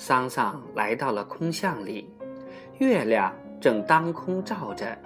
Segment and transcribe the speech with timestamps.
[0.00, 2.10] 桑桑来到了空巷里，
[2.78, 3.30] 月亮
[3.60, 4.96] 正当空照着，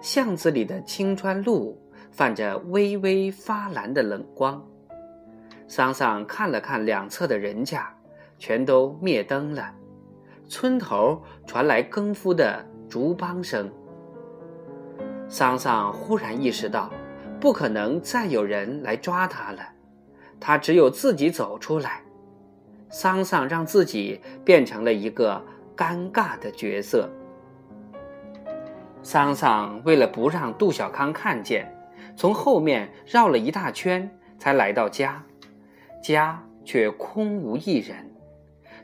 [0.00, 1.80] 巷子里的青砖路
[2.10, 4.60] 泛着微微发蓝的冷光。
[5.68, 7.88] 桑桑看了看两侧的人家，
[8.36, 9.72] 全都灭灯了。
[10.48, 13.70] 村头传来更夫的竹梆声。
[15.28, 16.90] 桑桑忽然意识到，
[17.38, 19.62] 不可能再有人来抓他了，
[20.40, 22.02] 他只有自己走出来。
[22.92, 25.42] 桑桑让自己变成了一个
[25.74, 27.10] 尴尬的角色。
[29.02, 31.74] 桑桑为了不让杜小康看见，
[32.14, 35.24] 从后面绕了一大圈，才来到家。
[36.02, 38.08] 家却空无一人，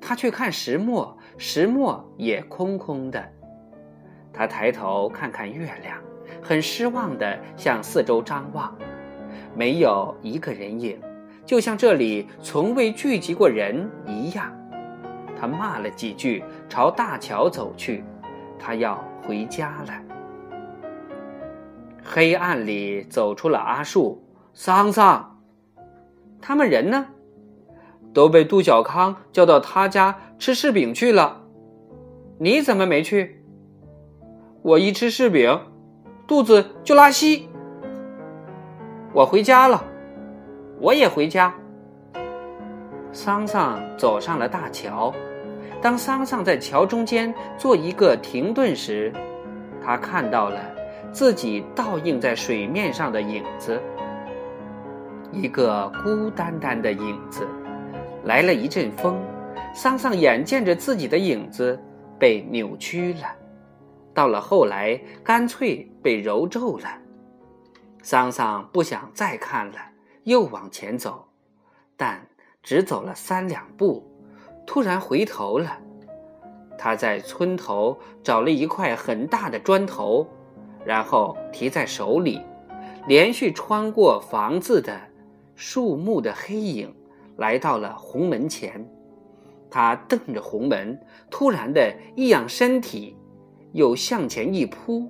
[0.00, 3.24] 他去看石磨，石磨也空空的。
[4.32, 5.98] 他抬头看看月亮，
[6.42, 8.76] 很失望的向四周张望，
[9.56, 11.00] 没有一个人影。
[11.46, 14.50] 就像这里从未聚集过人一样，
[15.38, 18.02] 他骂了几句，朝大桥走去。
[18.58, 19.92] 他要回家了。
[22.02, 24.24] 黑暗里走出了阿树、
[24.54, 25.38] 桑桑，
[26.40, 27.06] 他们人呢？
[28.14, 31.42] 都被杜小康叫到他家吃柿饼去了。
[32.38, 33.44] 你怎么没去？
[34.62, 35.60] 我一吃柿饼，
[36.26, 37.48] 肚子就拉稀。
[39.12, 39.84] 我回家了。
[40.80, 41.54] 我也回家。
[43.12, 45.14] 桑桑走上了大桥。
[45.80, 49.12] 当桑桑在桥中间做一个停顿时，
[49.84, 50.60] 他看到了
[51.12, 53.80] 自己倒映在水面上的影子，
[55.30, 57.46] 一个孤单单的影子。
[58.24, 59.22] 来了一阵风，
[59.74, 61.78] 桑桑眼见着自己的影子
[62.18, 63.28] 被扭曲了，
[64.14, 66.88] 到了后来干脆被揉皱了。
[68.02, 69.74] 桑桑不想再看了。
[70.24, 71.28] 又往前走，
[71.96, 72.26] 但
[72.62, 74.02] 只走了三两步，
[74.66, 75.78] 突然回头了。
[76.76, 80.26] 他在村头找了一块很大的砖头，
[80.84, 82.40] 然后提在手里，
[83.06, 84.98] 连续穿过房子的
[85.54, 86.94] 树木的黑影，
[87.36, 88.86] 来到了红门前。
[89.70, 93.16] 他瞪着红门，突然的一仰身体，
[93.72, 95.08] 又向前一扑，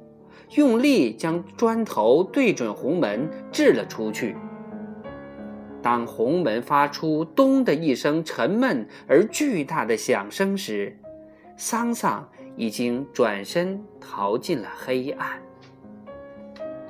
[0.57, 4.37] 用力将砖头对准红门掷了出去。
[5.85, 10.99] 当红门发出“咚”的一声沉闷而巨大的响声时，
[11.59, 15.39] 桑桑已经转身逃进了黑暗。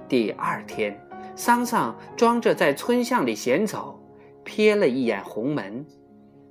[0.08, 0.96] 第二天，
[1.34, 4.00] 桑桑装着在村巷里闲走，
[4.44, 5.84] 瞥了一眼红门，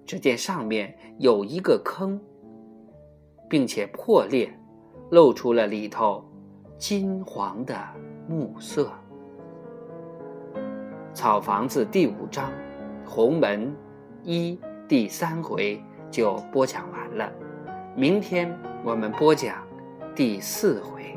[0.06, 2.20] 只见上面有一个坑，
[3.50, 4.54] 并且破裂，
[5.12, 6.30] 露出了里头
[6.78, 7.74] 金黄的
[8.28, 8.92] 暮色。
[11.14, 12.52] 草房子第五章，
[13.06, 13.72] 鸿门
[14.24, 15.80] 一第三回
[16.10, 17.32] 就播讲完了，
[17.96, 18.52] 明天
[18.84, 19.58] 我们播讲
[20.16, 21.16] 第四回。